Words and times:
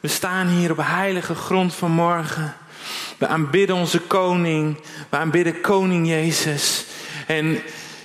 We 0.00 0.08
staan 0.08 0.46
hier 0.46 0.70
op 0.70 0.78
heilige 0.80 1.34
grond 1.34 1.74
van 1.74 1.90
morgen. 1.90 2.54
We 3.18 3.26
aanbidden 3.26 3.76
onze 3.76 4.00
koning. 4.00 4.80
We 5.08 5.16
aanbidden 5.16 5.60
koning 5.60 6.08
Jezus. 6.08 6.84
En 7.26 7.62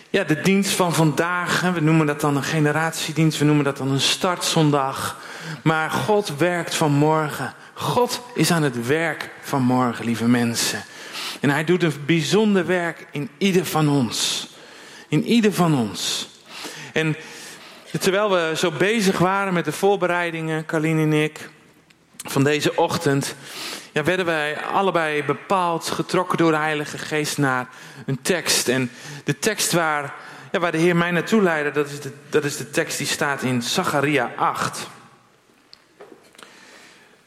ja, 0.09 0.23
de 0.23 0.41
dienst 0.41 0.71
van 0.71 0.93
vandaag, 0.93 1.61
we 1.61 1.79
noemen 1.79 2.05
dat 2.05 2.21
dan 2.21 2.35
een 2.35 2.43
generatiedienst, 2.43 3.39
we 3.39 3.45
noemen 3.45 3.63
dat 3.63 3.77
dan 3.77 3.91
een 3.91 4.01
startzondag. 4.01 5.19
Maar 5.63 5.89
God 5.89 6.37
werkt 6.37 6.75
van 6.75 6.91
morgen. 6.91 7.53
God 7.73 8.21
is 8.35 8.51
aan 8.51 8.63
het 8.63 8.87
werk 8.87 9.29
van 9.41 9.61
morgen, 9.61 10.05
lieve 10.05 10.27
mensen. 10.27 10.83
En 11.39 11.49
hij 11.49 11.63
doet 11.63 11.83
een 11.83 11.93
bijzonder 12.05 12.65
werk 12.65 13.07
in 13.11 13.29
ieder 13.37 13.65
van 13.65 13.89
ons. 13.89 14.49
In 15.07 15.23
ieder 15.23 15.53
van 15.53 15.75
ons. 15.75 16.29
En 16.93 17.15
terwijl 17.99 18.31
we 18.31 18.53
zo 18.55 18.71
bezig 18.71 19.17
waren 19.17 19.53
met 19.53 19.65
de 19.65 19.71
voorbereidingen, 19.71 20.65
Carlien 20.65 20.99
en 20.99 21.13
ik, 21.13 21.49
van 22.23 22.43
deze 22.43 22.75
ochtend, 22.75 23.35
ja, 23.91 24.03
werden 24.03 24.25
wij 24.25 24.61
allebei 24.61 25.23
bepaald 25.23 25.89
getrokken 25.89 26.37
door 26.37 26.51
de 26.51 26.57
Heilige 26.57 26.97
Geest 26.97 27.37
naar 27.37 27.67
een 28.05 28.21
tekst. 28.21 28.67
En 28.67 28.91
de 29.23 29.39
tekst 29.39 29.71
waar, 29.71 30.13
ja, 30.51 30.59
waar 30.59 30.71
de 30.71 30.77
Heer 30.77 30.95
mij 30.95 31.11
naartoe 31.11 31.41
leidde, 31.41 31.71
dat 31.71 31.89
is, 31.89 31.99
de, 31.99 32.13
dat 32.29 32.43
is 32.43 32.57
de 32.57 32.69
tekst 32.69 32.97
die 32.97 33.07
staat 33.07 33.41
in 33.41 33.61
Zacharia 33.61 34.31
8. 34.35 34.87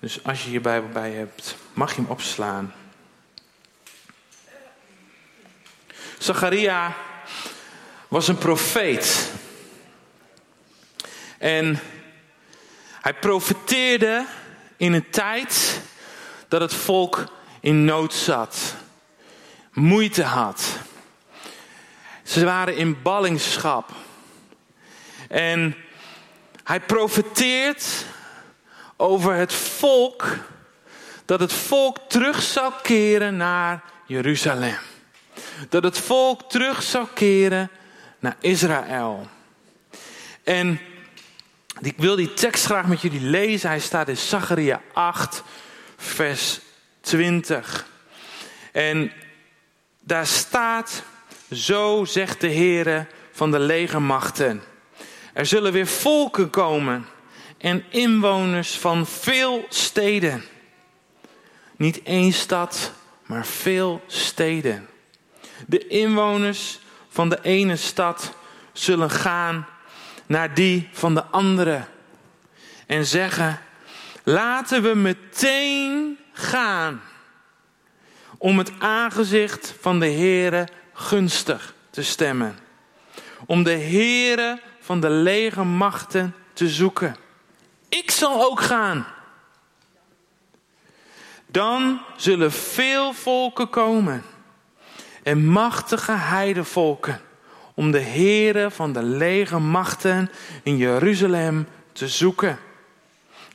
Dus 0.00 0.24
als 0.24 0.44
je 0.44 0.50
je 0.50 0.60
Bijbel 0.60 0.88
bij 0.88 1.10
hebt, 1.10 1.56
mag 1.72 1.94
je 1.94 2.00
hem 2.00 2.10
opslaan. 2.10 2.74
Zacharia 6.18 6.96
was 8.08 8.28
een 8.28 8.38
profeet. 8.38 9.30
En 11.38 11.80
hij 13.00 13.14
profeteerde 13.14 14.26
in 14.76 14.92
een 14.92 15.10
tijd 15.10 15.80
dat 16.48 16.60
het 16.60 16.74
volk 16.74 17.24
in 17.60 17.84
nood 17.84 18.14
zat, 18.14 18.74
moeite 19.72 20.22
had. 20.22 20.78
Ze 22.22 22.44
waren 22.44 22.76
in 22.76 23.02
ballingschap. 23.02 23.90
En 25.28 25.76
hij 26.64 26.80
profeteert 26.80 28.04
over 28.96 29.34
het 29.34 29.52
volk, 29.52 30.26
dat 31.24 31.40
het 31.40 31.52
volk 31.52 31.98
terug 32.08 32.42
zou 32.42 32.72
keren 32.82 33.36
naar 33.36 33.82
Jeruzalem. 34.06 34.78
Dat 35.68 35.82
het 35.82 35.98
volk 35.98 36.50
terug 36.50 36.82
zou 36.82 37.06
keren 37.14 37.70
naar 38.18 38.36
Israël. 38.40 39.28
En 40.44 40.80
ik 41.86 41.96
wil 41.96 42.16
die 42.16 42.34
tekst 42.34 42.64
graag 42.64 42.86
met 42.86 43.00
jullie 43.00 43.20
lezen. 43.20 43.68
Hij 43.68 43.80
staat 43.80 44.08
in 44.08 44.16
Zacharia 44.16 44.80
8, 44.92 45.42
vers 45.96 46.60
20. 47.00 47.86
En 48.72 49.12
daar 50.00 50.26
staat, 50.26 51.02
zo 51.52 52.04
zegt 52.04 52.40
de 52.40 52.52
Heere 52.52 53.06
van 53.32 53.50
de 53.50 53.58
legermachten. 53.58 54.62
Er 55.32 55.46
zullen 55.46 55.72
weer 55.72 55.86
volken 55.86 56.50
komen 56.50 57.06
en 57.58 57.84
inwoners 57.88 58.78
van 58.78 59.06
veel 59.06 59.66
steden. 59.68 60.44
Niet 61.76 62.02
één 62.02 62.32
stad, 62.32 62.92
maar 63.26 63.46
veel 63.46 64.02
steden. 64.06 64.88
De 65.66 65.86
inwoners 65.86 66.78
van 67.08 67.28
de 67.28 67.38
ene 67.42 67.76
stad 67.76 68.32
zullen 68.72 69.10
gaan 69.10 69.66
naar 70.26 70.54
die 70.54 70.88
van 70.92 71.14
de 71.14 71.24
andere 71.24 71.84
en 72.86 73.06
zeggen: 73.06 73.60
Laten 74.22 74.82
we 74.82 74.94
meteen 74.94 76.18
gaan 76.32 77.00
om 78.38 78.58
het 78.58 78.72
aangezicht 78.78 79.74
van 79.80 80.00
de 80.00 80.10
Heere 80.10 80.68
gunstig 80.92 81.74
te 81.90 82.02
stemmen. 82.02 82.58
Om 83.46 83.62
de 83.62 83.78
Heere 83.78 84.60
van 84.80 85.00
de 85.00 85.10
lege 85.10 85.62
machten 85.62 86.34
te 86.52 86.68
zoeken. 86.68 87.16
Ik 87.88 88.10
zal 88.10 88.44
ook 88.44 88.60
gaan. 88.60 89.06
Dan 91.46 92.00
zullen 92.16 92.52
veel 92.52 93.12
volken 93.12 93.70
komen 93.70 94.22
en 95.22 95.46
machtige 95.46 96.12
heidevolken 96.12 97.20
om 97.74 97.90
de 97.90 98.00
Heere 98.00 98.70
van 98.70 98.92
de 98.92 99.02
lege 99.02 99.58
machten 99.58 100.30
in 100.62 100.76
Jeruzalem 100.76 101.66
te 101.92 102.08
zoeken. 102.08 102.58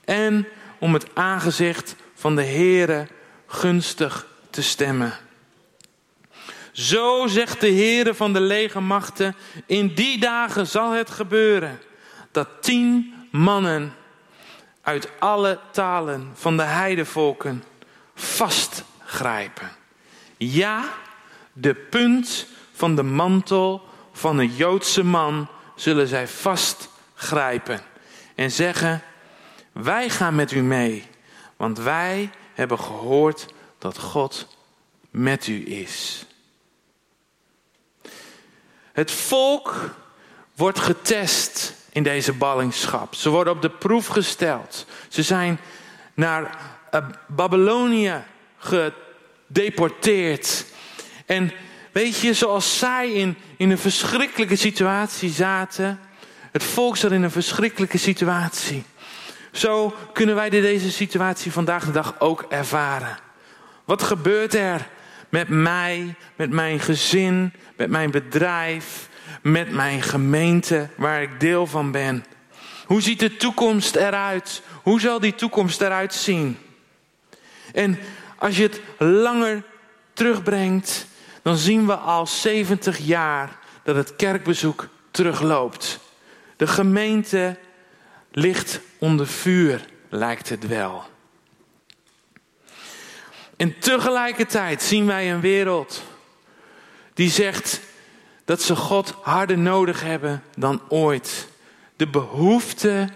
En 0.05 0.47
om 0.79 0.93
het 0.93 1.05
aangezicht 1.13 1.95
van 2.15 2.35
de 2.35 2.45
Heere 2.45 3.07
gunstig 3.47 4.27
te 4.49 4.61
stemmen. 4.61 5.13
Zo 6.71 7.27
zegt 7.27 7.61
de 7.61 7.71
Heere 7.71 8.13
van 8.13 8.33
de 8.33 8.39
lege 8.39 8.79
machten, 8.79 9.35
in 9.65 9.93
die 9.93 10.19
dagen 10.19 10.67
zal 10.67 10.91
het 10.91 11.09
gebeuren 11.09 11.79
dat 12.31 12.47
tien 12.59 13.13
mannen 13.31 13.93
uit 14.81 15.09
alle 15.19 15.59
talen 15.71 16.31
van 16.33 16.57
de 16.57 16.63
heidevolken 16.63 17.63
vastgrijpen. 18.15 19.69
Ja, 20.37 20.83
de 21.53 21.75
punt 21.75 22.47
van 22.71 22.95
de 22.95 23.03
mantel 23.03 23.88
van 24.19 24.37
een 24.37 24.55
Joodse 24.55 25.03
man 25.03 25.47
zullen 25.75 26.07
zij 26.07 26.27
vastgrijpen 26.27 27.81
en 28.35 28.51
zeggen: 28.51 29.01
Wij 29.71 30.09
gaan 30.09 30.35
met 30.35 30.51
u 30.51 30.61
mee, 30.61 31.07
want 31.57 31.77
wij 31.77 32.29
hebben 32.53 32.79
gehoord 32.79 33.45
dat 33.77 33.97
God 33.97 34.47
met 35.09 35.47
u 35.47 35.71
is. 35.71 36.25
Het 38.91 39.11
volk 39.11 39.95
wordt 40.55 40.79
getest 40.79 41.73
in 41.89 42.03
deze 42.03 42.33
ballingschap. 42.33 43.15
Ze 43.15 43.29
worden 43.29 43.53
op 43.53 43.61
de 43.61 43.69
proef 43.69 44.07
gesteld. 44.07 44.85
Ze 45.07 45.23
zijn 45.23 45.59
naar 46.13 46.57
uh, 46.91 47.05
Babylonië 47.27 48.23
gedeporteerd. 48.57 50.65
En 51.25 51.51
weet 51.91 52.19
je, 52.19 52.33
zoals 52.33 52.79
zij 52.79 53.11
in, 53.11 53.37
in 53.57 53.69
een 53.69 53.77
verschrikkelijke 53.77 54.55
situatie 54.55 55.29
zaten, 55.29 55.99
het 56.51 56.63
volk 56.63 56.97
zat 56.97 57.11
in 57.11 57.23
een 57.23 57.31
verschrikkelijke 57.31 57.97
situatie. 57.97 58.83
Zo 59.51 59.95
kunnen 60.13 60.35
wij 60.35 60.49
deze 60.49 60.91
situatie 60.91 61.51
vandaag 61.51 61.85
de 61.85 61.91
dag 61.91 62.19
ook 62.19 62.45
ervaren. 62.49 63.17
Wat 63.85 64.03
gebeurt 64.03 64.53
er 64.53 64.87
met 65.29 65.49
mij, 65.49 66.15
met 66.35 66.49
mijn 66.49 66.79
gezin, 66.79 67.53
met 67.77 67.89
mijn 67.89 68.11
bedrijf, 68.11 69.09
met 69.41 69.71
mijn 69.71 70.01
gemeente 70.01 70.89
waar 70.95 71.21
ik 71.21 71.39
deel 71.39 71.67
van 71.67 71.91
ben? 71.91 72.25
Hoe 72.85 73.01
ziet 73.01 73.19
de 73.19 73.37
toekomst 73.37 73.95
eruit? 73.95 74.61
Hoe 74.83 74.99
zal 74.99 75.19
die 75.19 75.35
toekomst 75.35 75.81
eruit 75.81 76.13
zien? 76.13 76.57
En 77.73 77.99
als 78.37 78.57
je 78.57 78.63
het 78.63 78.81
langer 78.97 79.63
terugbrengt, 80.13 81.07
dan 81.41 81.57
zien 81.57 81.85
we 81.85 81.95
al 81.95 82.27
70 82.27 82.97
jaar 82.97 83.59
dat 83.83 83.95
het 83.95 84.15
kerkbezoek 84.15 84.87
terugloopt. 85.11 85.99
De 86.55 86.67
gemeente 86.67 87.57
ligt 88.31 88.79
onder 88.99 89.27
vuur, 89.27 89.85
lijkt 90.09 90.49
het 90.49 90.67
wel. 90.67 91.03
En 93.57 93.79
tegelijkertijd 93.79 94.81
zien 94.81 95.05
wij 95.05 95.31
een 95.31 95.41
wereld 95.41 96.03
die 97.13 97.29
zegt 97.29 97.79
dat 98.45 98.61
ze 98.61 98.75
God 98.75 99.15
harder 99.21 99.57
nodig 99.57 100.01
hebben 100.01 100.43
dan 100.55 100.81
ooit. 100.87 101.47
De 101.95 102.07
behoefte 102.07 103.09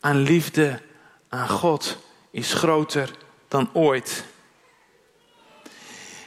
aan 0.00 0.16
liefde 0.16 0.80
aan 1.28 1.48
God 1.48 1.98
is 2.30 2.52
groter 2.52 3.10
dan 3.48 3.70
ooit. 3.72 4.24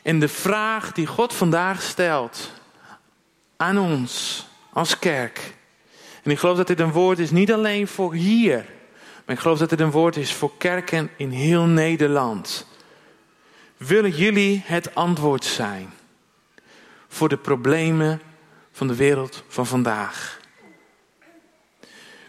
En 0.06 0.19
de 0.19 0.28
vraag 0.28 0.92
die 0.92 1.06
God 1.06 1.34
vandaag 1.34 1.81
stelt 1.81 2.52
aan 3.57 3.78
ons 3.78 4.46
als 4.74 5.00
kerk. 5.00 5.54
En 6.24 6.31
ik 6.31 6.40
geloof 6.40 6.57
dat 6.57 6.68
dit 6.68 6.80
een 6.80 6.92
woord 6.92 7.19
is 7.19 7.31
niet 7.31 7.54
alleen 7.54 7.88
voor 7.88 8.13
hier. 8.13 8.66
Maar 9.25 9.36
ik 9.36 9.42
geloof 9.42 9.57
dat 9.57 9.69
dit 9.69 9.80
een 9.80 9.92
woord 9.92 10.16
is 10.16 10.34
voor 10.34 10.52
kerken 10.57 11.10
in 11.18 11.30
heel 11.30 11.63
Nederland. 11.63 12.68
Willen 13.78 14.10
jullie 14.10 14.63
het 14.66 14.96
antwoord 14.96 15.46
zijn 15.46 15.94
voor 17.07 17.30
de 17.30 17.38
problemen 17.38 18.22
van 18.72 18.88
de 18.88 18.96
wereld 18.96 19.44
van 19.48 19.66
vandaag? 19.66 20.40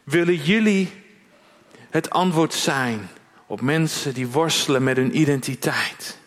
Willen 0.04 0.36
jullie 0.36 0.92
het 1.90 2.10
antwoord 2.10 2.54
zijn 2.54 3.08
op 3.46 3.60
mensen 3.60 4.14
die 4.14 4.28
worstelen 4.28 4.82
met 4.82 4.96
hun 4.96 5.18
identiteit? 5.18 6.24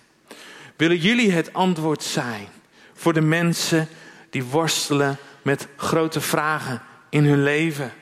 Willen 0.80 0.98
jullie 0.98 1.32
het 1.32 1.54
antwoord 1.54 2.04
zijn 2.04 2.48
voor 2.94 3.14
de 3.14 3.22
mensen 3.22 3.88
die 4.30 4.44
worstelen 4.44 5.18
met 5.42 5.68
grote 5.76 6.22
vragen 6.22 6.82
in 7.10 7.26
hun 7.26 7.44
leven? 7.44 7.94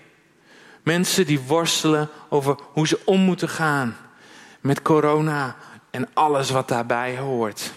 Mensen 0.83 1.25
die 1.25 1.39
worstelen 1.39 2.09
over 2.29 2.57
hoe 2.73 2.87
ze 2.87 2.99
om 3.05 3.19
moeten 3.19 3.49
gaan 3.49 3.97
met 4.59 4.81
corona 4.81 5.55
en 5.91 6.09
alles 6.13 6.49
wat 6.49 6.67
daarbij 6.67 7.17
hoort. 7.17 7.73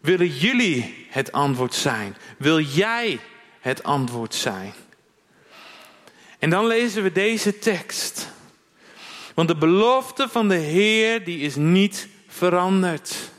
Willen 0.00 0.28
jullie 0.28 1.06
het 1.08 1.32
antwoord 1.32 1.74
zijn? 1.74 2.16
Wil 2.38 2.60
jij 2.60 3.20
het 3.60 3.82
antwoord 3.82 4.34
zijn? 4.34 4.72
En 6.38 6.50
dan 6.50 6.66
lezen 6.66 7.02
we 7.02 7.12
deze 7.12 7.58
tekst. 7.58 8.28
Want 9.34 9.48
de 9.48 9.56
belofte 9.56 10.28
van 10.28 10.48
de 10.48 10.54
Heer 10.54 11.24
die 11.24 11.38
is 11.38 11.56
niet 11.56 12.08
veranderd. 12.26 13.30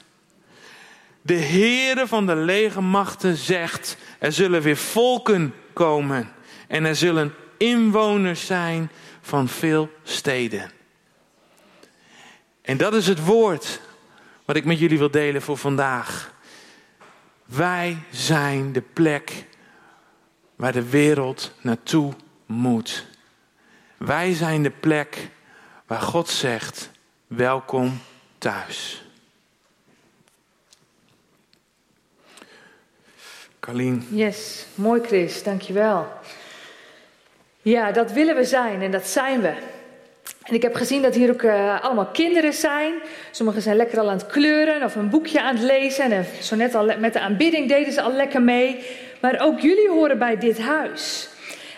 De 1.26 1.36
Heere 1.36 2.08
van 2.08 2.26
de 2.26 2.36
legermachten 2.36 3.36
zegt: 3.36 3.98
er 4.20 4.32
zullen 4.32 4.62
weer 4.62 4.78
volken 4.78 5.54
komen 5.74 6.32
en 6.68 6.86
er 6.86 6.96
zullen 6.96 7.34
inwoners 7.58 8.46
zijn 8.46 8.92
van 9.22 9.48
veel 9.48 9.90
steden. 10.04 10.72
En 12.62 12.78
dat 12.78 12.94
is 12.94 13.08
het 13.08 13.26
woord 13.26 13.82
wat 14.46 14.56
ik 14.56 14.66
met 14.66 14.80
jullie 14.80 14.98
wil 14.98 15.12
delen 15.12 15.42
voor 15.42 15.58
vandaag. 15.58 16.34
Wij 17.46 17.98
zijn 18.12 18.72
de 18.72 18.82
plek 18.82 19.46
waar 20.56 20.72
de 20.72 20.90
wereld 20.90 21.52
naartoe 21.62 22.14
moet. 22.46 23.06
Wij 23.98 24.34
zijn 24.34 24.64
de 24.64 24.72
plek 24.72 25.30
waar 25.88 26.02
God 26.02 26.30
zegt: 26.30 26.92
welkom 27.28 28.00
thuis. 28.38 29.03
Carlien. 33.66 34.08
Yes, 34.10 34.66
mooi 34.76 35.02
Chris, 35.02 35.44
dankjewel. 35.44 36.08
Ja, 37.62 37.92
dat 37.92 38.12
willen 38.12 38.36
we 38.36 38.44
zijn 38.44 38.82
en 38.82 38.92
dat 38.92 39.08
zijn 39.08 39.42
we. 39.42 39.54
En 40.44 40.54
ik 40.54 40.62
heb 40.62 40.76
gezien 40.76 41.02
dat 41.02 41.16
hier 41.16 41.32
ook 41.32 41.42
uh, 41.42 41.84
allemaal 41.84 42.06
kinderen 42.06 42.54
zijn. 42.54 42.94
Sommigen 43.32 43.62
zijn 43.62 43.76
lekker 43.76 44.00
al 44.00 44.10
aan 44.10 44.18
het 44.18 44.28
kleuren 44.28 44.84
of 44.84 44.96
een 44.96 45.10
boekje 45.10 45.42
aan 45.42 45.56
het 45.56 45.64
lezen. 45.64 46.12
En 46.12 46.26
zo 46.42 46.56
net 46.56 46.76
al 46.76 46.92
met 46.98 47.14
de 47.14 47.20
aanbidding 47.20 47.68
deden 47.68 47.94
ze 47.94 48.02
al 48.02 48.12
lekker 48.12 48.42
mee. 48.42 48.86
Maar 49.20 49.40
ook 49.42 49.60
jullie 49.60 49.90
horen 49.90 50.18
bij 50.18 50.38
dit 50.38 50.60
huis. 50.60 51.30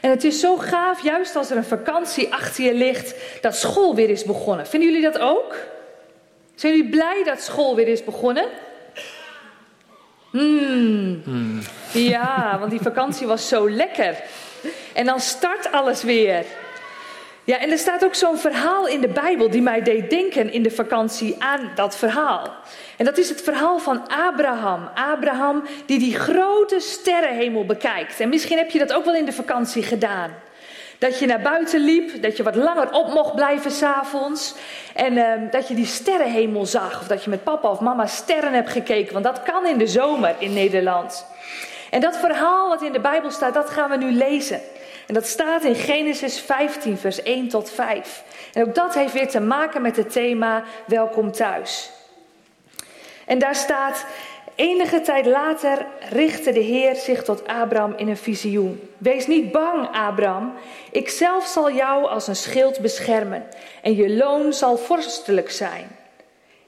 En 0.01 0.09
het 0.09 0.23
is 0.23 0.39
zo 0.39 0.57
gaaf, 0.57 1.03
juist 1.03 1.35
als 1.35 1.49
er 1.49 1.57
een 1.57 1.63
vakantie 1.63 2.33
achter 2.33 2.63
je 2.63 2.73
ligt, 2.73 3.15
dat 3.41 3.55
school 3.55 3.95
weer 3.95 4.09
is 4.09 4.23
begonnen. 4.23 4.67
Vinden 4.67 4.89
jullie 4.89 5.11
dat 5.11 5.19
ook? 5.19 5.55
Zijn 6.55 6.75
jullie 6.75 6.89
blij 6.89 7.23
dat 7.25 7.41
school 7.41 7.75
weer 7.75 7.87
is 7.87 8.03
begonnen? 8.03 8.45
Hmm. 10.35 11.21
hmm. 11.23 11.61
Ja, 11.91 12.57
want 12.59 12.71
die 12.71 12.81
vakantie 12.81 13.27
was 13.27 13.47
zo 13.47 13.69
lekker. 13.69 14.23
En 14.93 15.05
dan 15.05 15.19
start 15.19 15.71
alles 15.71 16.03
weer. 16.03 16.45
Ja, 17.43 17.59
en 17.59 17.71
er 17.71 17.77
staat 17.77 18.05
ook 18.05 18.15
zo'n 18.15 18.37
verhaal 18.37 18.87
in 18.87 19.01
de 19.01 19.07
Bijbel 19.07 19.49
die 19.49 19.61
mij 19.61 19.81
deed 19.81 20.09
denken 20.09 20.51
in 20.51 20.63
de 20.63 20.71
vakantie 20.71 21.35
aan 21.39 21.71
dat 21.75 21.97
verhaal. 21.97 22.55
En 22.97 23.05
dat 23.05 23.17
is 23.17 23.29
het 23.29 23.41
verhaal 23.41 23.79
van 23.79 24.07
Abraham. 24.07 24.89
Abraham 24.95 25.63
die 25.85 25.99
die 25.99 26.15
grote 26.15 26.79
sterrenhemel 26.79 27.65
bekijkt. 27.65 28.19
En 28.19 28.29
misschien 28.29 28.57
heb 28.57 28.69
je 28.69 28.79
dat 28.79 28.93
ook 28.93 29.05
wel 29.05 29.15
in 29.15 29.25
de 29.25 29.33
vakantie 29.33 29.83
gedaan. 29.83 30.31
Dat 30.97 31.19
je 31.19 31.25
naar 31.25 31.41
buiten 31.41 31.79
liep, 31.79 32.21
dat 32.21 32.37
je 32.37 32.43
wat 32.43 32.55
langer 32.55 32.91
op 32.91 33.13
mocht 33.13 33.35
blijven 33.35 33.71
s'avonds. 33.71 34.55
En 34.93 35.13
uh, 35.13 35.31
dat 35.51 35.67
je 35.67 35.75
die 35.75 35.85
sterrenhemel 35.85 36.65
zag. 36.65 36.99
Of 36.99 37.07
dat 37.07 37.23
je 37.23 37.29
met 37.29 37.43
papa 37.43 37.69
of 37.69 37.79
mama 37.79 38.05
sterren 38.05 38.53
hebt 38.53 38.69
gekeken. 38.69 39.13
Want 39.13 39.25
dat 39.25 39.43
kan 39.43 39.67
in 39.67 39.77
de 39.77 39.87
zomer 39.87 40.35
in 40.37 40.53
Nederland. 40.53 41.25
En 41.89 42.01
dat 42.01 42.17
verhaal 42.17 42.69
wat 42.69 42.81
in 42.81 42.91
de 42.91 42.99
Bijbel 42.99 43.31
staat, 43.31 43.53
dat 43.53 43.69
gaan 43.69 43.89
we 43.89 43.97
nu 43.97 44.11
lezen. 44.11 44.61
En 45.07 45.13
dat 45.13 45.25
staat 45.25 45.63
in 45.63 45.75
Genesis 45.75 46.39
15, 46.39 46.97
vers 46.97 47.23
1 47.23 47.47
tot 47.47 47.71
5. 47.71 48.23
En 48.53 48.67
ook 48.67 48.75
dat 48.75 48.93
heeft 48.93 49.13
weer 49.13 49.29
te 49.29 49.39
maken 49.39 49.81
met 49.81 49.95
het 49.95 50.11
thema 50.11 50.63
Welkom 50.85 51.31
thuis. 51.31 51.91
En 53.25 53.39
daar 53.39 53.55
staat, 53.55 54.05
enige 54.55 55.01
tijd 55.01 55.25
later 55.25 55.85
richtte 56.09 56.51
de 56.51 56.59
Heer 56.59 56.95
zich 56.95 57.23
tot 57.23 57.47
Abraham 57.47 57.93
in 57.97 58.07
een 58.07 58.17
visioen. 58.17 58.89
Wees 58.97 59.27
niet 59.27 59.51
bang, 59.51 59.87
Abraham. 59.91 60.53
Ik 60.91 61.09
zelf 61.09 61.45
zal 61.45 61.71
jou 61.71 62.07
als 62.07 62.27
een 62.27 62.35
schild 62.35 62.79
beschermen 62.79 63.43
en 63.81 63.95
je 63.95 64.15
loon 64.15 64.53
zal 64.53 64.77
vorstelijk 64.77 65.51
zijn. 65.51 65.87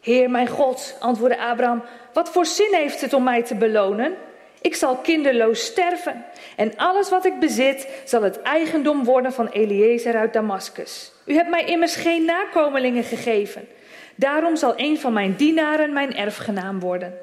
Heer 0.02 0.30
mijn 0.30 0.48
God, 0.48 0.96
antwoordde 1.00 1.40
Abraham, 1.40 1.84
wat 2.14 2.30
voor 2.30 2.46
zin 2.46 2.74
heeft 2.74 3.02
het 3.02 3.14
om 3.14 3.24
mij 3.24 3.44
te 3.44 3.56
belonen? 3.56 4.16
Ik 4.62 4.76
zal 4.76 4.96
kinderloos 4.96 5.66
sterven 5.66 6.26
en 6.56 6.78
alles 6.78 7.10
wat 7.10 7.26
ik 7.26 7.40
bezit 7.40 8.02
zal 8.06 8.22
het 8.22 8.42
eigendom 8.42 9.04
worden 9.04 9.34
van 9.34 9.48
Eliezer 9.48 10.16
uit 10.16 10.34
Damascus. 10.34 11.12
U 11.26 11.34
hebt 11.34 11.50
mij 11.50 11.66
immers 11.66 11.96
geen 11.96 12.26
nakomelingen 12.26 13.04
gegeven. 13.04 13.68
Daarom 14.16 14.56
zal 14.56 14.74
een 14.76 15.00
van 15.00 15.14
mijn 15.14 15.36
dienaren 15.36 15.94
mijn 15.94 16.16
erfgenaam 16.16 16.80
worden. 16.80 17.14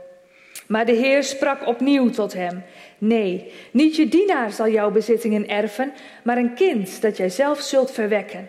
Maar 0.66 0.87
de 0.87 0.93
Heer 0.93 1.22
sprak 1.22 1.66
opnieuw 1.66 2.11
tot 2.11 2.32
hem: 2.32 2.64
Nee, 2.99 3.52
niet 3.70 3.96
je 3.96 4.08
dienaar 4.08 4.52
zal 4.52 4.69
jouw 4.69 4.90
bezittingen 4.90 5.49
erven, 5.49 5.93
maar 6.22 6.37
een 6.37 6.55
kind 6.55 7.02
dat 7.02 7.16
jij 7.16 7.28
zelf 7.28 7.61
zult 7.61 7.90
verwekken. 7.90 8.49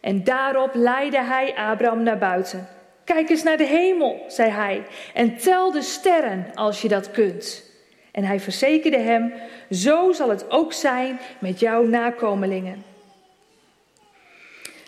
En 0.00 0.24
daarop 0.24 0.70
leidde 0.74 1.22
hij 1.22 1.54
Abraham 1.56 2.02
naar 2.02 2.18
buiten. 2.18 2.68
Kijk 3.04 3.30
eens 3.30 3.42
naar 3.42 3.56
de 3.56 3.66
hemel, 3.66 4.24
zei 4.28 4.50
hij, 4.50 4.82
en 5.14 5.36
tel 5.36 5.72
de 5.72 5.82
sterren 5.82 6.46
als 6.54 6.82
je 6.82 6.88
dat 6.88 7.10
kunt. 7.10 7.64
En 8.12 8.24
hij 8.24 8.40
verzekerde 8.40 8.98
hem: 8.98 9.32
Zo 9.70 10.12
zal 10.12 10.28
het 10.28 10.50
ook 10.50 10.72
zijn 10.72 11.18
met 11.38 11.60
jouw 11.60 11.84
nakomelingen. 11.84 12.95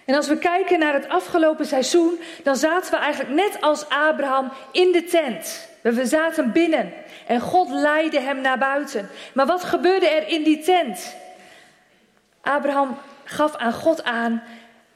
En 0.08 0.14
als 0.14 0.28
we 0.28 0.38
kijken 0.38 0.78
naar 0.78 0.92
het 0.92 1.08
afgelopen 1.08 1.66
seizoen, 1.66 2.20
dan 2.42 2.56
zaten 2.56 2.90
we 2.90 2.96
eigenlijk 2.96 3.34
net 3.34 3.60
als 3.60 3.88
Abraham 3.88 4.52
in 4.72 4.92
de 4.92 5.04
tent. 5.04 5.68
We 5.80 6.06
zaten 6.06 6.52
binnen 6.52 6.92
en 7.26 7.40
God 7.40 7.70
leidde 7.70 8.20
hem 8.20 8.40
naar 8.40 8.58
buiten. 8.58 9.08
Maar 9.32 9.46
wat 9.46 9.64
gebeurde 9.64 10.08
er 10.08 10.28
in 10.28 10.42
die 10.42 10.58
tent? 10.62 11.16
Abraham 12.40 12.98
gaf 13.24 13.56
aan 13.56 13.72
God 13.72 14.04
aan, 14.04 14.42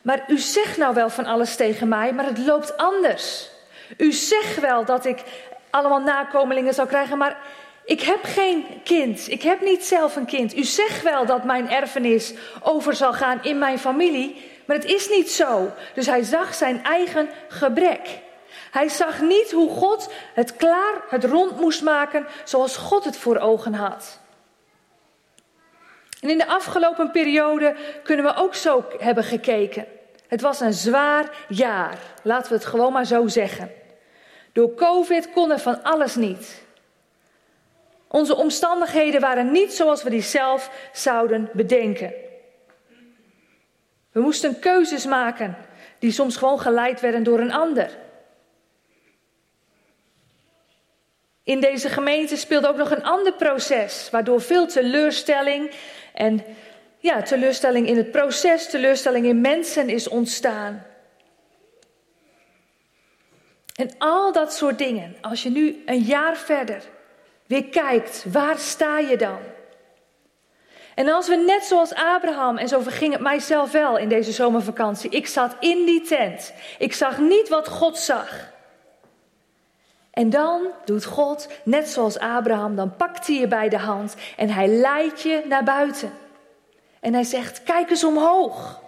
maar 0.03 0.25
u 0.29 0.39
zegt 0.39 0.77
nou 0.77 0.95
wel 0.95 1.11
van 1.11 1.27
alles 1.27 1.57
tegen 1.57 1.89
mij, 1.89 2.13
maar 2.13 2.27
het 2.27 2.39
loopt 2.39 2.77
anders. 2.77 3.51
U 3.97 4.13
zegt 4.13 4.61
wel 4.61 4.85
dat 4.85 5.05
ik 5.05 5.23
allemaal 5.71 6.01
nakomelingen 6.01 6.75
zal 6.75 6.87
krijgen, 6.87 7.19
maar 7.19 7.37
ik 7.85 8.01
heb 8.01 8.19
geen 8.23 8.65
kind. 8.85 9.31
Ik 9.31 9.43
heb 9.43 9.61
niet 9.61 9.85
zelf 9.85 10.17
een 10.17 10.27
kind. 10.27 10.57
U 10.57 10.65
zegt 10.65 11.03
wel 11.03 11.27
dat 11.27 11.45
mijn 11.45 11.71
erfenis 11.71 12.35
over 12.63 12.95
zal 12.95 13.13
gaan 13.13 13.39
in 13.43 13.59
mijn 13.59 13.79
familie, 13.79 14.51
maar 14.65 14.77
het 14.77 14.85
is 14.85 15.09
niet 15.09 15.31
zo. 15.31 15.73
Dus 15.95 16.07
hij 16.07 16.23
zag 16.23 16.55
zijn 16.55 16.85
eigen 16.85 17.29
gebrek. 17.49 18.21
Hij 18.71 18.89
zag 18.89 19.21
niet 19.21 19.51
hoe 19.51 19.71
God 19.71 20.13
het 20.35 20.57
klaar, 20.57 20.95
het 21.09 21.25
rond 21.25 21.61
moest 21.61 21.83
maken 21.83 22.27
zoals 22.45 22.77
God 22.77 23.05
het 23.05 23.17
voor 23.17 23.39
ogen 23.39 23.75
had. 23.75 24.21
En 26.21 26.31
in 26.31 26.39
de 26.39 26.47
afgelopen 26.47 27.11
periode 27.11 27.77
kunnen 28.03 28.25
we 28.25 28.35
ook 28.35 28.55
zo 28.55 28.85
hebben 28.99 29.25
gekeken. 29.25 29.87
Het 30.29 30.41
was 30.41 30.61
een 30.61 30.73
zwaar 30.73 31.31
jaar, 31.49 31.99
laten 32.23 32.49
we 32.49 32.55
het 32.55 32.67
gewoon 32.67 32.93
maar 32.93 33.05
zo 33.05 33.29
zeggen. 33.29 33.71
Door 34.53 34.75
COVID 34.75 35.31
kon 35.31 35.51
er 35.51 35.59
van 35.59 35.83
alles 35.83 36.15
niet. 36.15 36.63
Onze 38.09 38.37
omstandigheden 38.37 39.21
waren 39.21 39.51
niet 39.51 39.73
zoals 39.73 40.03
we 40.03 40.11
die 40.11 40.23
zelf 40.23 40.71
zouden 40.93 41.51
bedenken. 41.53 42.13
We 44.13 44.21
moesten 44.21 44.59
keuzes 44.59 45.07
maken 45.07 45.57
die 45.99 46.13
soms 46.13 46.37
gewoon 46.37 46.61
geleid 46.61 47.01
werden 47.01 47.23
door 47.23 47.41
een 47.41 47.53
ander. 47.53 47.91
In 51.45 51.61
deze 51.61 51.89
gemeente 51.89 52.37
speelde 52.37 52.69
ook 52.69 52.77
nog 52.77 52.91
een 52.91 53.05
ander 53.05 53.33
proces, 53.33 54.09
waardoor 54.11 54.41
veel 54.41 54.67
teleurstelling 54.67 55.71
en 56.15 56.45
ja, 56.99 57.23
teleurstelling 57.23 57.87
in 57.87 57.97
het 57.97 58.11
proces, 58.11 58.71
teleurstelling 58.71 59.27
in 59.27 59.41
mensen 59.41 59.89
is 59.89 60.09
ontstaan. 60.09 60.87
En 63.75 63.91
al 63.99 64.33
dat 64.33 64.55
soort 64.55 64.79
dingen, 64.79 65.17
als 65.21 65.43
je 65.43 65.51
nu 65.51 65.83
een 65.87 66.01
jaar 66.01 66.37
verder 66.37 66.83
weer 67.47 67.65
kijkt, 67.65 68.25
waar 68.33 68.59
sta 68.59 68.99
je 68.99 69.17
dan? 69.17 69.39
En 70.95 71.09
als 71.09 71.29
we 71.29 71.37
net 71.37 71.65
zoals 71.65 71.95
Abraham, 71.95 72.57
en 72.57 72.69
zo 72.69 72.81
verging 72.81 73.13
het 73.13 73.23
mijzelf 73.23 73.73
wel 73.73 73.99
in 73.99 74.09
deze 74.09 74.33
zomervakantie, 74.33 75.11
ik 75.11 75.27
zat 75.27 75.57
in 75.61 75.85
die 75.85 76.01
tent. 76.01 76.53
Ik 76.79 76.93
zag 76.93 77.19
niet 77.19 77.49
wat 77.49 77.69
God 77.69 77.99
zag. 77.99 78.51
En 80.11 80.31
dan 80.31 80.67
doet 80.85 81.05
God, 81.05 81.49
net 81.63 81.89
zoals 81.89 82.19
Abraham, 82.19 82.77
dan 82.77 82.97
pakt 82.97 83.27
hij 83.27 83.37
je 83.37 83.49
bij 83.49 83.69
de 83.69 83.79
hand 83.79 84.15
en 84.37 84.51
hij 84.51 84.69
leidt 84.69 85.23
je 85.23 85.43
naar 85.49 85.65
buiten. 85.65 86.13
En 87.01 87.15
hij 87.15 87.25
zegt: 87.25 87.63
Kijk 87.63 87.91
eens 87.91 88.05
omhoog. 88.05 88.81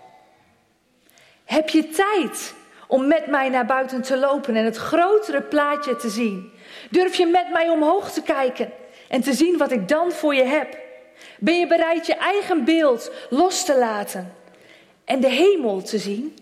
Heb 1.44 1.68
je 1.68 1.88
tijd 1.88 2.54
om 2.86 3.06
met 3.06 3.26
mij 3.26 3.48
naar 3.48 3.66
buiten 3.66 4.02
te 4.02 4.18
lopen 4.18 4.56
en 4.56 4.64
het 4.64 4.76
grotere 4.76 5.42
plaatje 5.42 5.96
te 5.96 6.08
zien? 6.08 6.52
Durf 6.90 7.14
je 7.14 7.26
met 7.26 7.50
mij 7.52 7.68
omhoog 7.68 8.10
te 8.10 8.22
kijken 8.22 8.72
en 9.08 9.20
te 9.20 9.32
zien 9.32 9.58
wat 9.58 9.70
ik 9.70 9.88
dan 9.88 10.12
voor 10.12 10.34
je 10.34 10.44
heb? 10.44 10.83
Ben 11.38 11.58
je 11.58 11.66
bereid 11.66 12.06
je 12.06 12.14
eigen 12.14 12.64
beeld 12.64 13.10
los 13.30 13.64
te 13.64 13.78
laten 13.78 14.34
en 15.04 15.20
de 15.20 15.28
hemel 15.28 15.82
te 15.82 15.98
zien? 15.98 16.36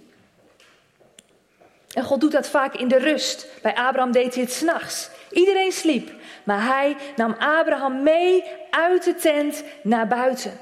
En 1.94 2.04
God 2.04 2.20
doet 2.20 2.32
dat 2.32 2.48
vaak 2.48 2.74
in 2.74 2.88
de 2.88 2.98
rust. 2.98 3.46
Bij 3.62 3.74
Abraham 3.74 4.12
deed 4.12 4.34
hij 4.34 4.42
het 4.42 4.52
s'nachts. 4.52 5.10
Iedereen 5.30 5.72
sliep, 5.72 6.10
maar 6.44 6.66
hij 6.66 6.96
nam 7.16 7.36
Abraham 7.38 8.02
mee 8.02 8.44
uit 8.70 9.04
de 9.04 9.14
tent 9.14 9.64
naar 9.82 10.08
buiten. 10.08 10.58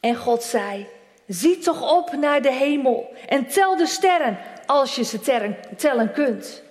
En 0.00 0.16
God 0.16 0.42
zei: 0.42 0.86
Zie 1.26 1.58
toch 1.58 1.96
op 1.96 2.12
naar 2.12 2.42
de 2.42 2.52
hemel 2.52 3.12
en 3.28 3.46
tel 3.46 3.76
de 3.76 3.86
sterren 3.86 4.38
als 4.66 4.94
je 4.94 5.04
ze 5.04 5.20
tellen 5.76 6.12
kunt. 6.12 6.62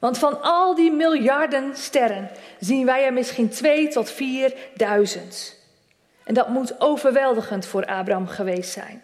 Want 0.00 0.18
van 0.18 0.42
al 0.42 0.74
die 0.74 0.92
miljarden 0.92 1.76
sterren 1.76 2.30
zien 2.60 2.86
wij 2.86 3.04
er 3.04 3.12
misschien 3.12 3.48
twee 3.48 3.88
tot 3.88 4.10
vierduizend. 4.10 5.58
En 6.24 6.34
dat 6.34 6.48
moet 6.48 6.80
overweldigend 6.80 7.66
voor 7.66 7.86
Abraham 7.86 8.26
geweest 8.26 8.70
zijn. 8.70 9.02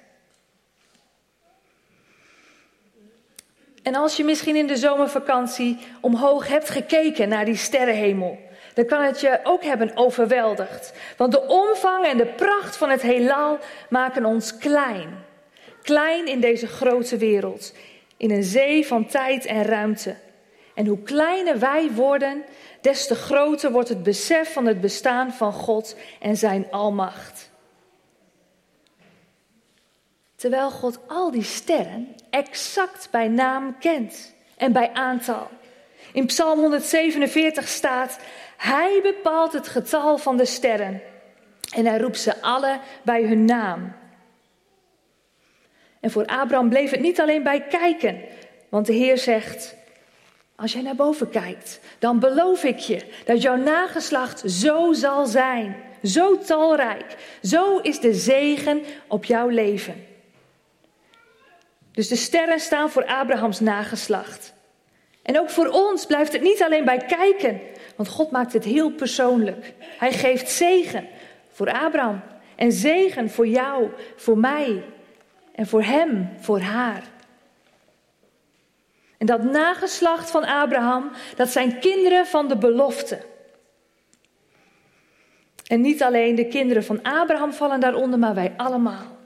En 3.83 3.95
als 3.95 4.17
je 4.17 4.25
misschien 4.25 4.57
in 4.57 4.67
de 4.67 4.77
zomervakantie 4.77 5.79
omhoog 6.01 6.49
hebt 6.49 6.71
gekeken 6.71 7.29
naar 7.29 7.45
die 7.45 7.57
sterrenhemel, 7.57 8.39
dan 8.75 8.87
kan 8.87 9.03
het 9.03 9.21
je 9.21 9.41
ook 9.43 9.63
hebben 9.63 9.97
overweldigd. 9.97 10.93
Want 11.17 11.33
de 11.33 11.47
omvang 11.47 12.05
en 12.05 12.17
de 12.17 12.27
pracht 12.27 12.77
van 12.77 12.91
het 12.91 13.03
heelal 13.03 13.59
maken 13.89 14.25
ons 14.25 14.59
klein. 14.59 15.25
Klein 15.83 16.27
in 16.27 16.41
deze 16.41 16.67
grote 16.67 17.17
wereld, 17.17 17.73
in 18.17 18.31
een 18.31 18.45
zee 18.45 18.87
van 18.87 19.07
tijd 19.07 19.45
en 19.45 19.63
ruimte. 19.63 20.17
En 20.77 20.87
hoe 20.87 21.03
kleiner 21.03 21.59
wij 21.59 21.91
worden, 21.93 22.45
des 22.81 23.07
te 23.07 23.15
groter 23.15 23.71
wordt 23.71 23.89
het 23.89 24.03
besef 24.03 24.53
van 24.53 24.67
het 24.67 24.81
bestaan 24.81 25.33
van 25.33 25.53
God 25.53 25.97
en 26.21 26.37
zijn 26.37 26.71
almacht. 26.71 27.51
Terwijl 30.35 30.71
God 30.71 30.99
al 31.07 31.31
die 31.31 31.43
sterren 31.43 32.15
exact 32.31 33.09
bij 33.11 33.29
naam 33.29 33.79
kent 33.79 34.35
en 34.57 34.73
bij 34.73 34.93
aantal. 34.93 35.49
In 36.13 36.27
Psalm 36.27 36.59
147 36.59 37.69
staat: 37.69 38.19
Hij 38.57 39.01
bepaalt 39.03 39.53
het 39.53 39.69
getal 39.69 40.19
van 40.19 40.37
de 40.37 40.45
sterren 40.45 41.03
en 41.75 41.87
hij 41.87 41.99
roept 41.99 42.21
ze 42.21 42.43
alle 42.43 42.81
bij 43.03 43.23
hun 43.23 43.45
naam. 43.45 43.93
En 46.01 46.11
voor 46.11 46.27
Abraham 46.27 46.69
bleef 46.69 46.91
het 46.91 47.01
niet 47.01 47.21
alleen 47.21 47.43
bij 47.43 47.61
kijken, 47.61 48.21
want 48.69 48.87
de 48.87 48.93
Heer 48.93 49.19
zegt: 49.19 49.75
Als 50.57 50.73
jij 50.73 50.83
naar 50.83 50.95
boven 50.95 51.29
kijkt, 51.31 51.81
dan 51.99 52.19
beloof 52.19 52.65
ik 52.65 52.79
je 52.79 53.01
dat 53.25 53.43
jouw 53.43 53.57
nageslacht 53.57 54.43
zo 54.51 54.93
zal 54.93 55.27
zijn, 55.27 55.77
zo 56.03 56.39
talrijk. 56.39 57.17
Zo 57.43 57.79
is 57.79 58.01
de 58.01 58.15
zegen 58.15 58.83
op 59.07 59.25
jouw 59.25 59.49
leven. 59.49 60.07
Dus 61.93 62.09
de 62.09 62.17
sterren 62.17 62.61
staan 62.61 62.91
voor 62.91 63.05
Abrahams 63.07 63.61
nageslacht. 63.61 64.55
En 65.23 65.41
ook 65.41 65.51
voor 65.51 65.67
ons 65.69 66.07
blijft 66.07 66.33
het 66.33 66.43
niet 66.43 66.63
alleen 66.63 66.85
bij 66.85 66.99
kijken, 66.99 67.61
want 67.97 68.09
God 68.09 68.31
maakt 68.31 68.53
het 68.53 68.65
heel 68.65 68.91
persoonlijk. 68.91 69.73
Hij 69.79 70.13
geeft 70.13 70.51
zegen 70.51 71.09
voor 71.53 71.73
Abraham 71.73 72.23
en 72.57 72.73
zegen 72.73 73.31
voor 73.31 73.47
jou, 73.47 73.89
voor 74.17 74.39
mij 74.39 74.83
en 75.55 75.67
voor 75.67 75.83
hem, 75.83 76.29
voor 76.41 76.61
haar. 76.61 77.03
En 79.19 79.27
dat 79.27 79.43
nageslacht 79.43 80.31
van 80.31 80.45
Abraham, 80.45 81.11
dat 81.37 81.49
zijn 81.49 81.79
kinderen 81.79 82.27
van 82.27 82.49
de 82.49 82.57
belofte. 82.57 83.19
En 85.67 85.81
niet 85.81 86.03
alleen 86.03 86.35
de 86.35 86.47
kinderen 86.47 86.85
van 86.85 87.03
Abraham 87.03 87.53
vallen 87.53 87.81
daaronder, 87.81 88.19
maar 88.19 88.35
wij 88.35 88.55
allemaal. 88.57 89.17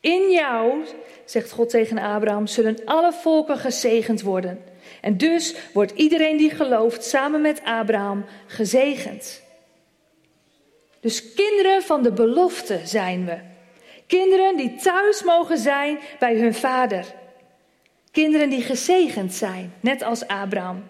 In 0.00 0.30
jou, 0.30 0.84
zegt 1.24 1.50
God 1.50 1.70
tegen 1.70 1.98
Abraham, 1.98 2.46
zullen 2.46 2.78
alle 2.84 3.12
volken 3.12 3.58
gezegend 3.58 4.22
worden. 4.22 4.64
En 5.00 5.16
dus 5.16 5.54
wordt 5.72 5.92
iedereen 5.92 6.36
die 6.36 6.50
gelooft 6.50 7.04
samen 7.04 7.40
met 7.40 7.60
Abraham 7.64 8.24
gezegend. 8.46 9.42
Dus 11.00 11.34
kinderen 11.34 11.82
van 11.82 12.02
de 12.02 12.12
belofte 12.12 12.80
zijn 12.84 13.24
we. 13.24 13.38
Kinderen 14.06 14.56
die 14.56 14.74
thuis 14.74 15.22
mogen 15.22 15.58
zijn 15.58 15.98
bij 16.18 16.36
hun 16.36 16.54
vader. 16.54 17.04
Kinderen 18.12 18.50
die 18.50 18.62
gezegend 18.62 19.34
zijn, 19.34 19.72
net 19.80 20.02
als 20.02 20.26
Abraham. 20.26 20.84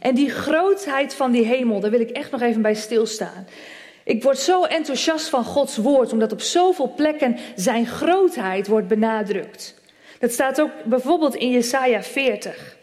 En 0.00 0.14
die 0.14 0.30
grootheid 0.30 1.14
van 1.14 1.30
die 1.32 1.44
hemel, 1.44 1.80
daar 1.80 1.90
wil 1.90 2.00
ik 2.00 2.10
echt 2.10 2.30
nog 2.30 2.40
even 2.40 2.62
bij 2.62 2.74
stilstaan. 2.74 3.46
Ik 4.04 4.22
word 4.22 4.38
zo 4.38 4.64
enthousiast 4.64 5.28
van 5.28 5.44
Gods 5.44 5.76
woord, 5.76 6.12
omdat 6.12 6.32
op 6.32 6.40
zoveel 6.40 6.92
plekken 6.96 7.38
zijn 7.56 7.86
grootheid 7.86 8.66
wordt 8.66 8.88
benadrukt. 8.88 9.74
Dat 10.18 10.32
staat 10.32 10.60
ook 10.60 10.70
bijvoorbeeld 10.84 11.34
in 11.34 11.50
Jesaja 11.50 12.02
40. 12.02 12.76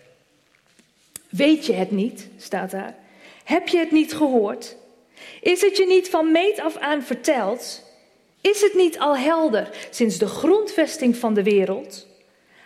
Weet 1.30 1.66
je 1.66 1.74
het 1.74 1.92
niet, 1.92 2.28
staat 2.38 2.72
daar. 2.72 2.96
Heb 3.44 3.68
je 3.68 3.78
het 3.78 3.92
niet 3.92 4.14
gehoord? 4.14 4.76
Is 5.42 5.62
het 5.62 5.78
je 5.78 5.88
niet 5.88 6.10
van 6.10 6.32
meet 6.32 6.60
af 6.60 6.78
aan 6.78 7.04
verteld? 7.04 7.84
Is 8.42 8.62
het 8.62 8.74
niet 8.74 9.00
al 9.00 9.18
helder 9.18 9.70
sinds 9.90 10.18
de 10.18 10.28
grondvesting 10.28 11.18
van 11.18 11.34
de 11.34 11.44
wereld? 11.44 12.10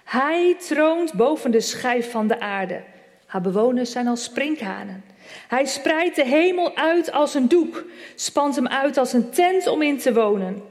Hij 0.05 0.55
troont 0.67 1.13
boven 1.13 1.51
de 1.51 1.62
schijf 1.62 2.12
van 2.12 2.27
de 2.27 2.39
aarde. 2.39 2.83
Haar 3.25 3.41
bewoners 3.41 3.91
zijn 3.91 4.07
als 4.07 4.24
sprinkhanen. 4.24 5.03
Hij 5.47 5.65
spreidt 5.65 6.15
de 6.15 6.25
hemel 6.25 6.75
uit 6.75 7.12
als 7.12 7.33
een 7.33 7.47
doek, 7.47 7.83
spant 8.15 8.55
hem 8.55 8.67
uit 8.67 8.97
als 8.97 9.13
een 9.13 9.29
tent 9.29 9.67
om 9.67 9.81
in 9.81 9.97
te 9.97 10.13
wonen. 10.13 10.63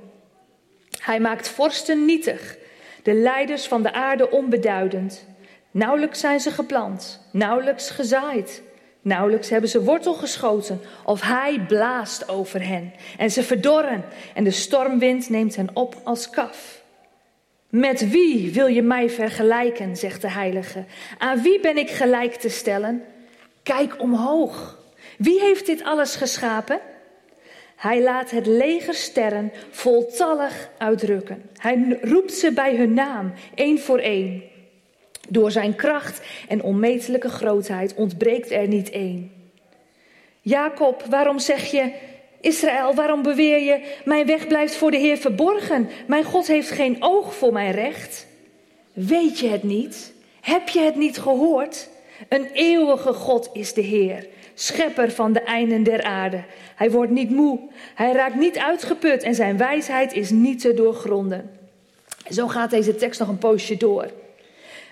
Hij 1.01 1.21
maakt 1.21 1.49
vorsten 1.49 2.05
nietig, 2.05 2.57
de 3.03 3.15
leiders 3.15 3.67
van 3.67 3.83
de 3.83 3.93
aarde 3.93 4.31
onbeduidend. 4.31 5.27
Nauwelijks 5.71 6.21
zijn 6.21 6.41
ze 6.41 6.51
geplant, 6.51 7.29
nauwelijks 7.33 7.91
gezaaid. 7.91 8.63
Nauwelijks 9.03 9.51
hebben 9.51 9.71
ze 9.71 9.83
wortel 9.83 10.15
geschoten 10.15 10.81
of 11.05 11.21
hij 11.21 11.65
blaast 11.69 12.29
over 12.29 12.67
hen. 12.67 12.93
En 13.19 13.31
ze 13.31 13.43
verdorren 13.43 14.05
en 14.35 14.45
de 14.45 14.51
stormwind 14.51 15.29
neemt 15.29 15.57
hen 15.57 15.71
op 15.73 16.01
als 16.05 16.31
kaf. 16.31 16.84
Met 17.75 18.11
wie 18.11 18.53
wil 18.53 18.67
je 18.67 18.83
mij 18.83 19.11
vergelijken, 19.11 19.97
zegt 19.97 20.21
de 20.21 20.31
heilige. 20.31 20.85
Aan 21.19 21.43
wie 21.43 21.61
ben 21.61 21.77
ik 21.77 21.91
gelijk 21.91 22.35
te 22.35 22.49
stellen? 22.49 23.03
Kijk 23.63 24.01
omhoog. 24.01 24.79
Wie 25.19 25.41
heeft 25.41 25.67
dit 25.67 25.85
alles 25.85 26.17
geschapen? 26.17 26.81
Hij 27.77 28.03
laat 28.03 28.31
het 28.31 28.47
leger 28.47 28.95
sterren 28.95 29.53
voltallig 29.71 30.71
uitdrukken. 30.79 31.43
Hij 31.57 31.99
roept 32.03 32.33
ze 32.33 32.53
bij 32.53 32.77
hun 32.77 32.95
naam, 32.95 33.33
één 33.55 33.79
voor 33.79 33.99
één. 33.99 34.43
Door 35.29 35.51
zijn 35.51 35.75
kracht 35.75 36.21
en 36.49 36.63
onmetelijke 36.63 37.29
grootheid 37.29 37.95
ontbreekt 37.95 38.51
er 38.51 38.69
niet 38.69 38.91
één. 38.91 39.33
Jacob, 40.41 41.05
waarom 41.11 41.39
zeg 41.39 41.71
je, 41.71 41.93
Israël, 42.45 42.95
waarom 42.95 43.23
beweer 43.23 43.63
je, 43.63 43.81
mijn 44.05 44.27
weg 44.27 44.47
blijft 44.47 44.77
voor 44.77 44.91
de 44.91 44.97
Heer 44.97 45.17
verborgen? 45.17 45.89
Mijn 46.07 46.25
God 46.25 46.47
heeft 46.47 46.71
geen 46.71 46.97
oog 47.01 47.35
voor 47.35 47.53
mijn 47.53 47.73
recht. 47.73 48.27
Weet 48.93 49.39
je 49.39 49.49
het 49.49 49.63
niet? 49.63 50.13
Heb 50.41 50.69
je 50.69 50.81
het 50.81 50.95
niet 50.95 51.19
gehoord? 51.19 51.89
Een 52.29 52.47
eeuwige 52.53 53.13
God 53.13 53.51
is 53.53 53.73
de 53.73 53.81
Heer, 53.81 54.27
schepper 54.55 55.11
van 55.11 55.33
de 55.33 55.41
einden 55.41 55.83
der 55.83 56.03
aarde. 56.03 56.45
Hij 56.77 56.91
wordt 56.91 57.11
niet 57.11 57.31
moe, 57.31 57.61
hij 57.95 58.13
raakt 58.13 58.35
niet 58.35 58.59
uitgeput 58.59 59.23
en 59.23 59.35
zijn 59.35 59.57
wijsheid 59.57 60.13
is 60.13 60.31
niet 60.31 60.61
te 60.61 60.75
doorgronden. 60.75 61.51
Zo 62.31 62.49
gaat 62.49 62.71
deze 62.71 62.97
tekst 62.97 63.21
nog 63.21 63.29
een 63.29 63.39
poosje 63.39 63.77
door. 63.77 64.11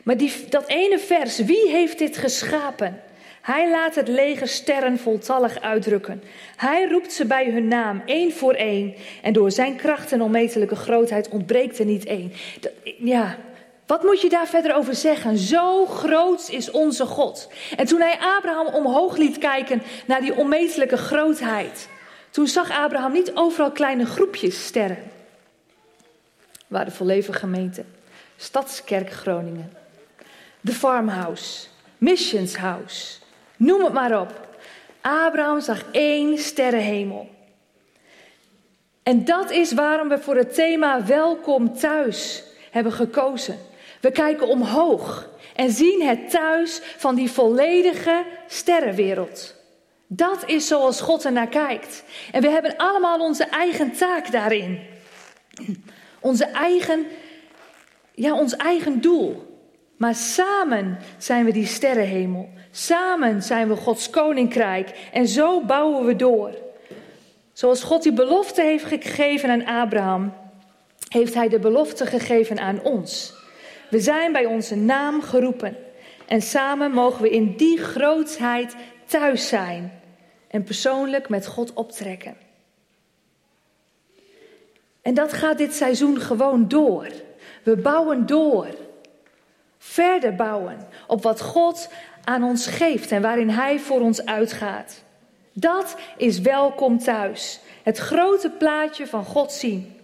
Maar 0.02 0.16
die, 0.16 0.32
dat 0.48 0.68
ene 0.68 0.98
vers, 0.98 1.38
wie 1.38 1.68
heeft 1.68 1.98
dit 1.98 2.16
geschapen? 2.16 3.02
Hij 3.42 3.70
laat 3.70 3.94
het 3.94 4.08
leger 4.08 4.48
sterren 4.48 4.98
voltallig 4.98 5.60
uitdrukken. 5.60 6.22
Hij 6.56 6.88
roept 6.88 7.12
ze 7.12 7.26
bij 7.26 7.50
hun 7.50 7.68
naam, 7.68 8.02
één 8.06 8.32
voor 8.32 8.52
één. 8.54 8.94
En 9.22 9.32
door 9.32 9.50
zijn 9.50 9.76
kracht 9.76 10.12
en 10.12 10.22
onmetelijke 10.22 10.76
grootheid 10.76 11.28
ontbreekt 11.28 11.78
er 11.78 11.84
niet 11.84 12.04
één. 12.04 12.32
ja, 12.98 13.38
wat 13.86 14.02
moet 14.02 14.20
je 14.20 14.28
daar 14.28 14.46
verder 14.46 14.74
over 14.74 14.94
zeggen? 14.94 15.38
Zo 15.38 15.86
groot 15.86 16.48
is 16.50 16.70
onze 16.70 17.06
God. 17.06 17.48
En 17.76 17.86
toen 17.86 18.00
hij 18.00 18.18
Abraham 18.18 18.66
omhoog 18.66 19.16
liet 19.16 19.38
kijken 19.38 19.82
naar 20.06 20.20
die 20.20 20.36
onmetelijke 20.36 20.96
grootheid, 20.96 21.88
toen 22.30 22.46
zag 22.46 22.70
Abraham 22.70 23.12
niet 23.12 23.32
overal 23.34 23.70
kleine 23.70 24.06
groepjes 24.06 24.66
sterren. 24.66 25.02
Waar 26.66 26.84
de 26.84 26.90
Volleven 26.90 27.34
gemeente, 27.34 27.84
Stadskerk 28.36 29.10
Groningen, 29.10 29.72
de 30.60 30.72
Farmhouse, 30.72 31.66
Missions 31.98 32.56
House, 32.56 33.18
noem 33.62 33.84
het 33.84 33.92
maar 33.92 34.20
op. 34.20 34.48
Abraham 35.00 35.60
zag 35.60 35.84
één 35.90 36.38
sterrenhemel. 36.38 37.28
En 39.02 39.24
dat 39.24 39.50
is 39.50 39.72
waarom 39.72 40.08
we 40.08 40.18
voor 40.18 40.36
het 40.36 40.54
thema 40.54 41.04
Welkom 41.04 41.76
thuis 41.76 42.44
hebben 42.70 42.92
gekozen. 42.92 43.58
We 44.00 44.10
kijken 44.10 44.48
omhoog 44.48 45.28
en 45.54 45.70
zien 45.70 46.02
het 46.02 46.30
thuis 46.30 46.80
van 46.96 47.14
die 47.14 47.30
volledige 47.30 48.24
sterrenwereld. 48.46 49.54
Dat 50.06 50.42
is 50.46 50.66
zoals 50.66 51.00
God 51.00 51.24
er 51.24 51.32
naar 51.32 51.48
kijkt. 51.48 52.04
En 52.32 52.42
we 52.42 52.48
hebben 52.48 52.76
allemaal 52.76 53.20
onze 53.20 53.44
eigen 53.44 53.92
taak 53.92 54.32
daarin. 54.32 54.80
Onze 56.20 56.44
eigen 56.44 57.06
ja, 58.14 58.34
ons 58.34 58.56
eigen 58.56 59.00
doel. 59.00 59.51
Maar 60.02 60.14
samen 60.14 60.98
zijn 61.18 61.44
we 61.44 61.52
die 61.52 61.66
sterrenhemel. 61.66 62.48
Samen 62.70 63.42
zijn 63.42 63.68
we 63.68 63.76
Gods 63.76 64.10
koninkrijk. 64.10 65.08
En 65.12 65.28
zo 65.28 65.64
bouwen 65.64 66.06
we 66.06 66.16
door. 66.16 66.54
Zoals 67.52 67.82
God 67.82 68.02
die 68.02 68.12
belofte 68.12 68.62
heeft 68.62 68.84
gegeven 68.84 69.50
aan 69.50 69.64
Abraham, 69.64 70.32
heeft 71.08 71.34
Hij 71.34 71.48
de 71.48 71.58
belofte 71.58 72.06
gegeven 72.06 72.58
aan 72.58 72.82
ons. 72.82 73.34
We 73.90 74.00
zijn 74.00 74.32
bij 74.32 74.44
onze 74.44 74.76
naam 74.76 75.22
geroepen. 75.22 75.76
En 76.26 76.42
samen 76.42 76.90
mogen 76.90 77.22
we 77.22 77.30
in 77.30 77.56
die 77.56 77.78
grootheid 77.78 78.74
thuis 79.06 79.48
zijn. 79.48 80.00
En 80.48 80.62
persoonlijk 80.62 81.28
met 81.28 81.46
God 81.46 81.72
optrekken. 81.72 82.36
En 85.02 85.14
dat 85.14 85.32
gaat 85.32 85.58
dit 85.58 85.74
seizoen 85.74 86.20
gewoon 86.20 86.68
door. 86.68 87.08
We 87.62 87.76
bouwen 87.76 88.26
door. 88.26 88.66
Verder 89.84 90.34
bouwen 90.34 90.88
op 91.06 91.22
wat 91.22 91.40
God 91.40 91.88
aan 92.24 92.42
ons 92.42 92.66
geeft 92.66 93.12
en 93.12 93.22
waarin 93.22 93.50
Hij 93.50 93.78
voor 93.78 94.00
ons 94.00 94.24
uitgaat. 94.24 95.02
Dat 95.52 95.96
is 96.16 96.40
welkom 96.40 96.98
thuis. 96.98 97.60
Het 97.82 97.98
grote 97.98 98.50
plaatje 98.50 99.06
van 99.06 99.24
God 99.24 99.52
zien. 99.52 99.96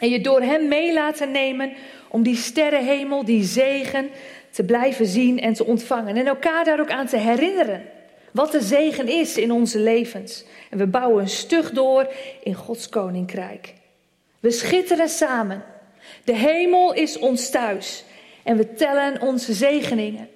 En 0.00 0.08
je 0.08 0.20
door 0.20 0.40
Hem 0.40 0.68
mee 0.68 0.92
laten 0.92 1.30
nemen 1.30 1.72
om 2.08 2.22
die 2.22 2.36
sterrenhemel, 2.36 3.24
die 3.24 3.44
zegen 3.44 4.10
te 4.50 4.64
blijven 4.64 5.06
zien 5.06 5.40
en 5.40 5.52
te 5.52 5.64
ontvangen. 5.64 6.16
En 6.16 6.26
elkaar 6.26 6.64
daar 6.64 6.80
ook 6.80 6.90
aan 6.90 7.06
te 7.06 7.16
herinneren. 7.16 7.82
Wat 8.30 8.52
de 8.52 8.60
zegen 8.60 9.08
is 9.08 9.36
in 9.36 9.52
onze 9.52 9.78
levens. 9.78 10.44
En 10.70 10.78
we 10.78 10.86
bouwen 10.86 11.28
stug 11.28 11.70
door 11.70 12.12
in 12.42 12.54
Gods 12.54 12.88
koninkrijk. 12.88 13.74
We 14.40 14.50
schitteren 14.50 15.08
samen. 15.08 15.64
De 16.24 16.34
hemel 16.34 16.92
is 16.92 17.18
ons 17.18 17.50
thuis. 17.50 18.04
En 18.44 18.56
we 18.56 18.74
tellen 18.74 19.20
onze 19.20 19.52
zegeningen. 19.52 20.28